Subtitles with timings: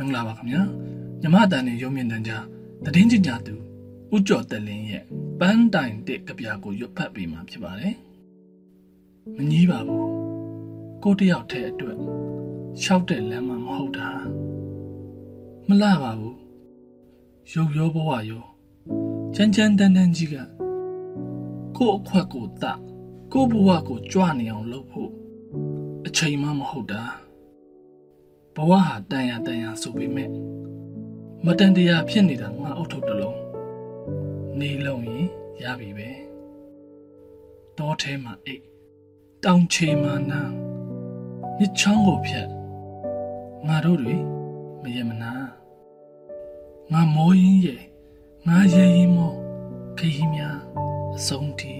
[0.00, 0.62] မင်္ဂလာပါခင်ဗျာ
[1.22, 2.44] ညမတန်နေရုံမြင့်တန်ကြား
[2.94, 3.54] တည်င်းကြကြသူ
[4.14, 5.04] ဥကျော်တက်လင်းရဲ့
[5.40, 7.96] ပန်းတိုင်တစ်ကြပြာကိုရွတ်ဖတ်ပေးမှာဖြစ်ပါတယ်
[9.36, 10.08] မငီးပါဘူး
[11.02, 11.98] ကိုတယောက်တည်းအတွက်
[12.82, 14.08] ရှောက်တဲ့လမ်းမမဟုတ်တာ
[15.68, 16.36] မလှပါဘူး
[17.52, 18.44] ရုပ်ရောဘဝရော
[19.34, 20.36] ချမ်းချမ်းတန်းတန်းကြီးက
[21.76, 22.64] ကို့အခွက်ကိုတ
[23.32, 25.10] ကို့ဘဝကိုကြွနေအောင်လုပ်ဖို့
[26.06, 27.02] အချိန်မှမဟုတ်တာ
[28.54, 30.30] ဘဝဟာတန်ရတန်ရဆိုပေမဲ့
[31.44, 33.38] မတန်တရားဖြစ်နေတာငါအုတ်ထုတ်တစ်လုံး
[34.58, 35.26] နေလုံးရင်
[35.62, 36.08] ရပြီပဲ
[37.78, 38.62] တောထဲမှာအိတ်
[39.44, 40.42] တောင်ချေမှာနာ
[41.58, 42.48] မြစ်ချောင်းကိုဖြတ်
[43.66, 44.16] ငါတို့တွေ
[44.82, 45.32] မရမနာ
[46.92, 47.82] ငါမောရင်ရဲ့
[48.48, 49.32] ငါရဲရင်မော
[49.98, 50.58] ခရီးများ
[51.16, 51.72] အဆုံးထိ